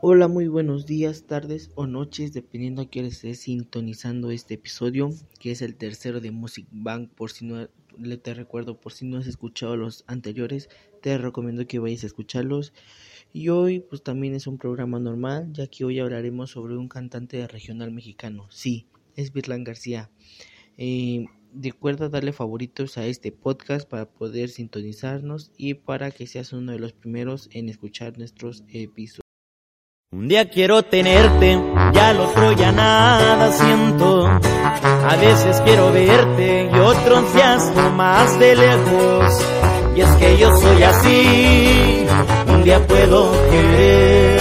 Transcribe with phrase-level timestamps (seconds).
[0.00, 5.52] Hola, muy buenos días, tardes o noches, dependiendo a qué estés sintonizando este episodio, que
[5.52, 7.10] es el tercero de Music Bank.
[7.14, 7.68] Por si no
[8.22, 10.68] te recuerdo, por si no has escuchado los anteriores,
[11.00, 12.74] te recomiendo que vayas a escucharlos.
[13.32, 17.46] Y hoy, pues también es un programa normal, ya que hoy hablaremos sobre un cantante
[17.48, 18.46] regional mexicano.
[18.50, 18.86] Sí,
[19.16, 20.10] es Virlán García.
[20.76, 26.72] Eh, recuerda darle favoritos a este podcast para poder sintonizarnos y para que seas uno
[26.72, 29.23] de los primeros en escuchar nuestros episodios.
[30.16, 31.60] Un día quiero tenerte,
[31.92, 34.28] ya lo otro ya nada siento.
[34.28, 39.44] A veces quiero verte y otros días más de lejos.
[39.96, 42.06] Y es que yo soy así,
[42.46, 44.40] un día puedo querer,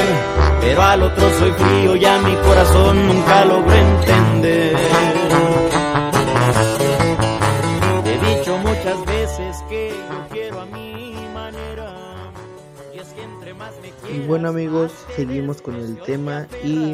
[0.61, 5.12] pero al otro soy frío y a mi corazón nunca logro entender.
[14.13, 16.93] Y bueno amigos, seguimos con el tema y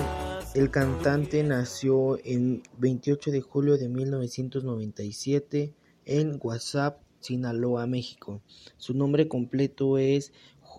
[0.56, 5.74] el cantante nació en 28 de julio de 1997
[6.06, 8.42] en WhatsApp, Sinaloa, México.
[8.78, 10.32] Su nombre completo es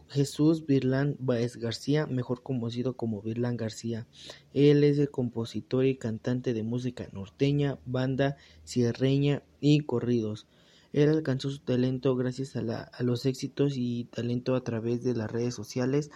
[0.08, 4.06] Jesús Virlán Baez García, mejor conocido como Virlán García.
[4.54, 10.46] Él es el compositor y cantante de música norteña, banda, sierreña y corridos.
[10.92, 15.54] Él alcanzó su talento gracias a, los éxitos y talento a través de las redes
[15.54, 16.10] sociales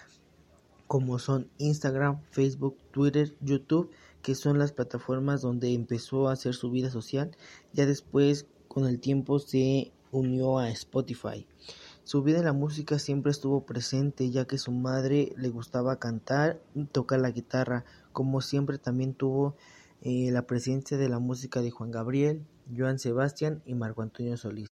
[0.86, 3.90] como son Instagram, Facebook, Twitter, YouTube,
[4.22, 7.36] que son las plataformas donde empezó a hacer su vida social.
[7.72, 11.46] Ya después, con el tiempo, se unió a Spotify.
[12.04, 16.60] Su vida en la música siempre estuvo presente, ya que su madre le gustaba cantar
[16.74, 19.56] y tocar la guitarra, como siempre también tuvo
[20.02, 24.68] eh, la presencia de la música de Juan Gabriel, Joan Sebastián y Marco Antonio Solís,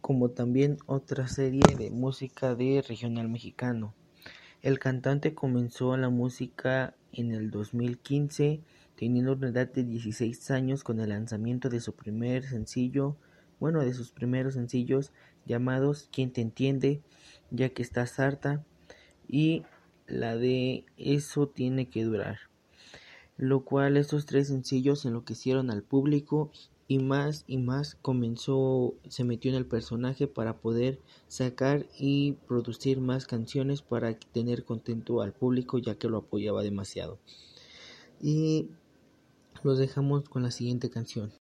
[0.00, 3.94] como también otra serie de música de regional mexicano.
[4.62, 8.60] El cantante comenzó la música en el 2015,
[8.96, 13.16] teniendo una edad de 16 años con el lanzamiento de su primer sencillo,
[13.60, 15.12] bueno, de sus primeros sencillos
[15.44, 17.00] llamados ¿Quién te entiende?
[17.50, 18.64] ya que estás harta
[19.28, 19.64] y
[20.06, 22.45] la de Eso tiene que durar
[23.36, 26.50] lo cual estos tres sencillos enloquecieron al público
[26.88, 33.00] y más y más comenzó, se metió en el personaje para poder sacar y producir
[33.00, 37.18] más canciones para tener contento al público ya que lo apoyaba demasiado.
[38.20, 38.68] Y
[39.62, 41.32] los dejamos con la siguiente canción.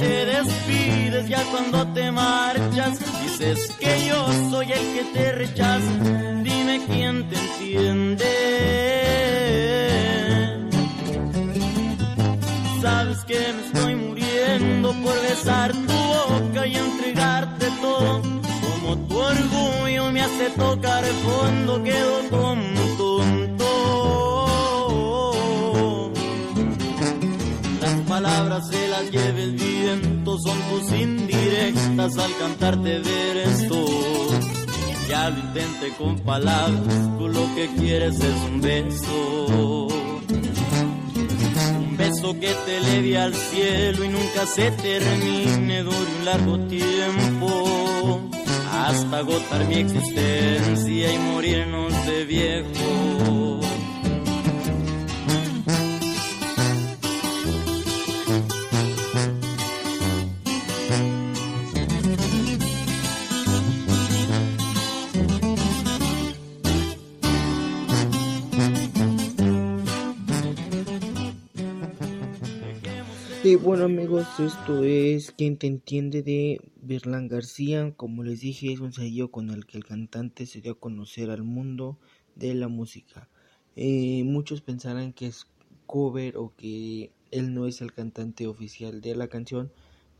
[0.00, 5.92] Te despides, ya cuando te marchas, dices que yo soy el que te rechaza,
[6.42, 8.24] dime quién te entiende.
[12.80, 18.22] Sabes que me estoy muriendo por besar tu boca y entregarte todo,
[18.62, 22.79] como tu orgullo me hace tocar el fondo, quedo como
[28.50, 33.86] palabras se las lleve el viento, son tus indirectas al cantarte ver esto.
[35.08, 39.86] Ya lo intenté con palabras, tú lo que quieres es un beso.
[41.78, 48.20] Un beso que te eleve al cielo y nunca se termine, dure un largo tiempo.
[48.72, 52.89] Hasta agotar mi existencia y morirnos de viejo.
[73.62, 77.92] Bueno amigos, esto es Quien te entiende de Berlán García.
[77.96, 81.30] Como les dije, es un sello con el que el cantante se dio a conocer
[81.30, 81.98] al mundo
[82.36, 83.28] de la música.
[83.76, 85.46] Eh, muchos pensarán que es
[85.86, 89.70] cover o que él no es el cantante oficial de la canción,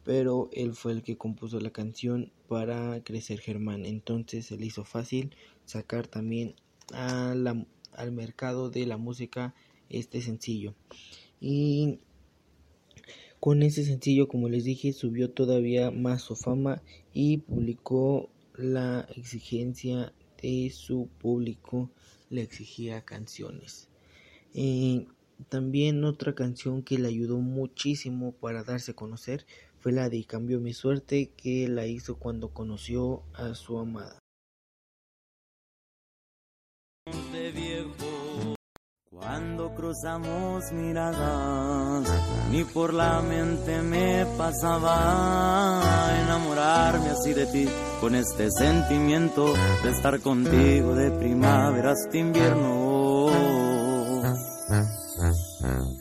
[0.04, 3.87] pero él fue el que compuso la canción para Crecer Germán.
[3.87, 5.34] Entonces se le hizo fácil
[5.64, 6.54] sacar también
[6.92, 9.54] al mercado de la música
[9.88, 10.75] este sencillo.
[11.40, 12.00] Y
[13.40, 16.82] con ese sencillo, como les dije, subió todavía más su fama
[17.14, 21.90] y publicó la exigencia de su público,
[22.28, 23.88] le exigía canciones.
[24.54, 25.06] Eh,
[25.48, 29.46] también otra canción que le ayudó muchísimo para darse a conocer
[29.78, 34.19] fue la de Cambió mi suerte que la hizo cuando conoció a su amada.
[39.12, 42.06] Cuando cruzamos miradas,
[42.52, 45.82] ni por la mente me pasaba
[46.22, 47.68] enamorarme así de ti,
[48.00, 49.52] con este sentimiento
[49.82, 53.26] de estar contigo de primavera hasta invierno.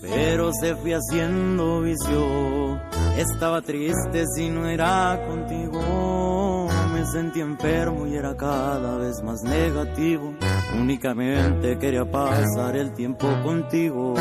[0.02, 2.80] Pero se fue haciendo vicio,
[3.18, 10.36] estaba triste si no era contigo, me sentí enfermo y era cada vez más negativo
[10.78, 14.14] Únicamente quería pasar el tiempo contigo.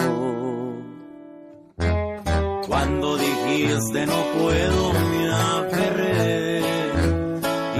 [2.67, 6.61] Cuando dijiste no puedo, me aferré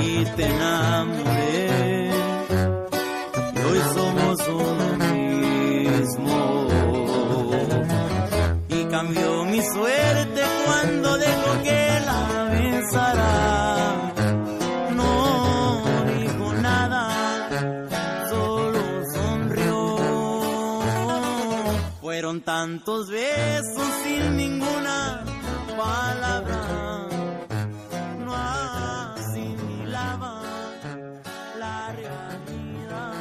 [0.03, 1.38] y te enamoré.
[23.37, 25.25] Besos sin ninguna
[25.77, 27.09] palabra.
[28.25, 28.35] No
[29.15, 30.43] asimilaba
[31.59, 33.17] la realidad.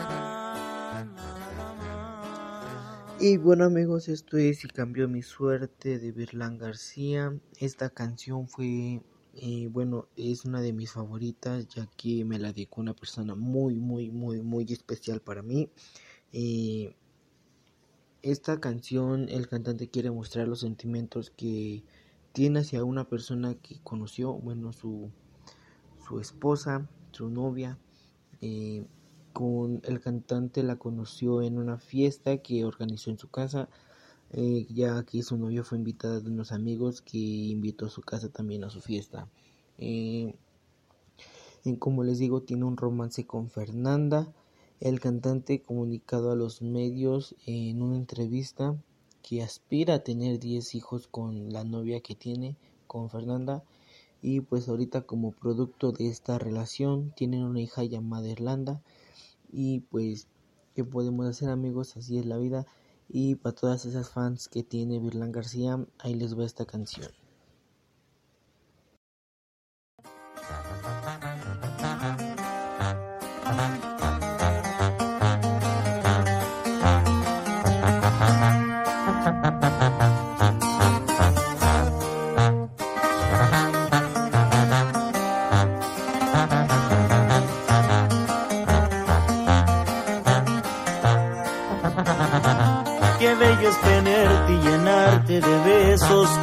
[1.06, 3.21] Nada más.
[3.21, 7.38] Y bueno amigos, esto es Y cambió mi suerte de Virlán García.
[7.59, 9.01] Esta canción fue,
[9.33, 13.75] eh, bueno, es una de mis favoritas ya que me la dedicó una persona muy,
[13.75, 15.69] muy, muy, muy especial para mí.
[16.33, 16.95] Eh,
[18.22, 21.84] esta canción el cantante quiere mostrar los sentimientos que
[22.34, 25.10] tiene hacia una persona que conoció, bueno, su,
[26.08, 27.78] su esposa, su novia.
[28.42, 28.86] Eh,
[29.34, 33.69] con el cantante la conoció en una fiesta que organizó en su casa,
[34.31, 38.30] eh, ya que su novio fue invitada de unos amigos que invitó a su casa
[38.30, 39.28] también a su fiesta.
[39.78, 40.36] Eh,
[41.80, 44.31] como les digo, tiene un romance con Fernanda.
[44.80, 48.76] El cantante comunicado a los medios en una entrevista
[49.24, 53.64] que aspira a tener 10 hijos con la novia que tiene, con Fernanda,
[54.22, 58.82] y pues ahorita como producto de esta relación tienen una hija llamada Irlanda
[59.52, 60.28] y pues
[60.76, 62.66] qué podemos hacer amigos, así es la vida
[63.10, 67.12] y para todas esas fans que tiene Virlán García, ahí les va esta canción.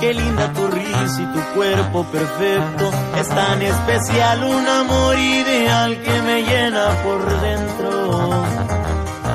[0.00, 2.90] Qué linda tu risa y tu cuerpo perfecto.
[3.18, 8.44] Es tan especial un amor ideal que me llena por dentro.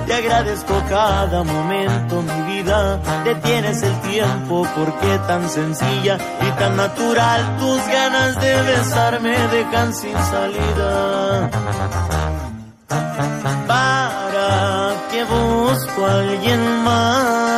[0.06, 3.00] Te agradezco cada momento, mi vida.
[3.24, 7.58] Detienes el tiempo porque tan sencilla y tan natural.
[7.60, 11.50] Tus ganas de besarme dejan sin salida.
[13.68, 17.49] Para que busco alguien más.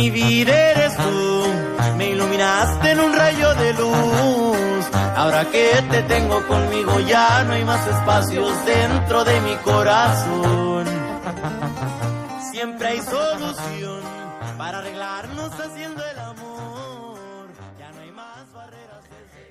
[0.00, 1.44] Mi vida eres tú,
[1.98, 4.86] me iluminaste en un rayo de luz.
[5.14, 10.86] Ahora que te tengo conmigo ya no hay más espacios dentro de mi corazón.
[12.50, 14.00] Siempre hay solución
[14.56, 17.18] para arreglarnos haciendo el amor.
[17.78, 19.04] Ya no hay más barreras.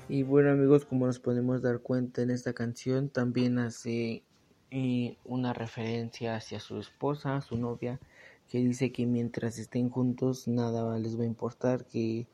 [0.07, 4.23] Y bueno amigos, como nos podemos dar cuenta en esta canción, también hace
[4.71, 7.99] eh, una referencia hacia su esposa, su novia,
[8.49, 12.27] que dice que mientras estén juntos nada les va a importar, que,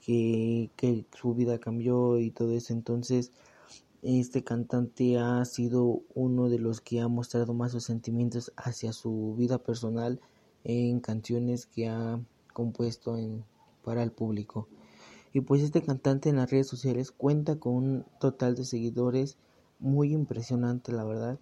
[0.00, 2.72] que, que su vida cambió y todo eso.
[2.72, 3.32] Entonces,
[4.02, 9.34] este cantante ha sido uno de los que ha mostrado más sus sentimientos hacia su
[9.36, 10.20] vida personal
[10.64, 12.20] en canciones que ha
[12.52, 13.44] compuesto en,
[13.82, 14.68] para el público.
[15.32, 19.36] Y pues este cantante en las redes sociales cuenta con un total de seguidores
[19.78, 21.38] muy impresionante, la verdad.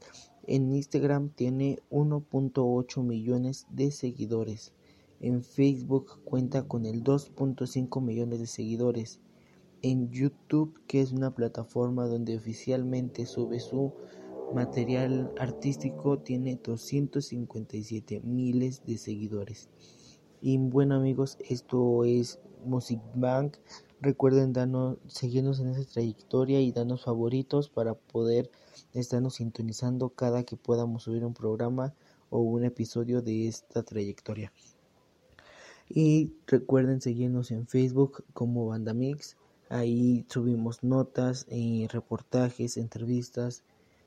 [0.46, 4.72] En Instagram tiene 1.8 millones de seguidores.
[5.20, 9.20] En Facebook cuenta con el 2.5 millones de seguidores.
[9.82, 13.92] En YouTube, que es una plataforma donde oficialmente sube su
[14.54, 19.68] material artístico tiene 257 miles de seguidores.
[20.40, 23.56] Y bueno amigos, esto es Music Bank.
[24.00, 28.50] Recuerden darnos, seguirnos en esa trayectoria y darnos favoritos para poder
[28.92, 31.94] estarnos sintonizando cada que podamos subir un programa
[32.28, 34.52] o un episodio de esta trayectoria.
[35.88, 39.36] Y recuerden seguirnos en Facebook como Banda Mix.
[39.70, 43.62] Ahí subimos notas, y reportajes, entrevistas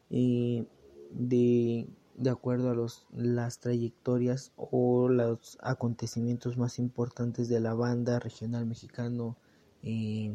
[0.09, 8.19] de, de acuerdo a los, las trayectorias o los acontecimientos más importantes de la banda
[8.19, 9.35] regional mexicano
[9.83, 10.33] eh,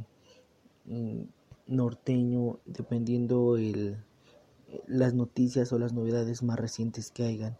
[1.66, 3.96] norteño, dependiendo el,
[4.86, 7.56] las noticias o las novedades más recientes que hayan.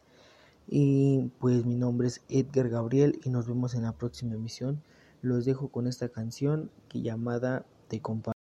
[0.66, 4.82] Y pues mi nombre es Edgar Gabriel y nos vemos en la próxima emisión.
[5.20, 8.33] Los dejo con esta canción que llamada Te comparto.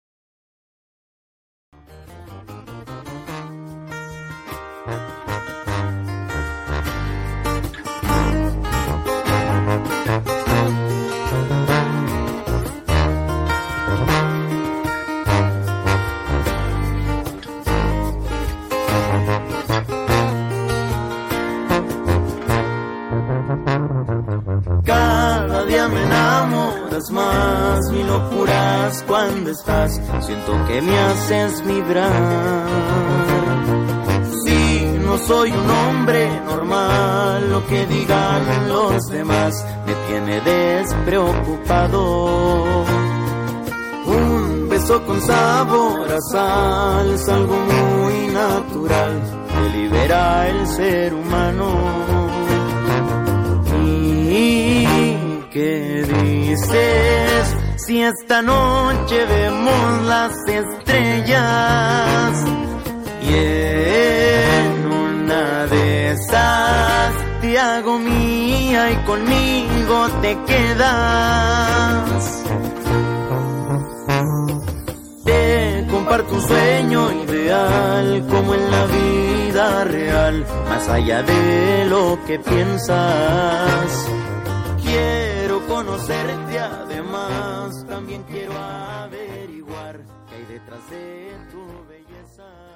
[25.11, 32.65] Cada día me enamoras más, mi locuras cuando estás, siento que me haces vibrar.
[34.43, 42.85] Si no soy un hombre normal, lo que digan los demás me tiene despreocupado.
[44.05, 52.30] Un beso con sabor a sal es algo muy natural que libera el ser humano.
[55.51, 57.57] ¿Qué dices?
[57.85, 61.41] Si esta noche vemos las estrellas
[63.21, 72.43] y en una de esas te hago mía y conmigo te quedas.
[75.25, 82.39] Te comparto un sueño ideal como en la vida real, más allá de lo que
[82.39, 84.07] piensas.
[85.71, 92.70] Conocerte además, también quiero averiguar qué hay detrás de tu belleza.